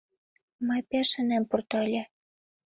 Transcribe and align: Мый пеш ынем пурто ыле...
Мый 0.67 0.81
пеш 0.89 1.09
ынем 1.21 1.43
пурто 1.49 1.77
ыле... 1.85 2.03